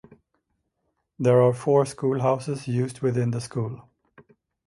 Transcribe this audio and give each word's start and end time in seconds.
There 1.19 1.43
are 1.43 1.53
four 1.53 1.85
school 1.85 2.21
houses 2.21 2.67
used 2.67 3.01
within 3.01 3.29
the 3.29 3.39
school. 3.39 3.87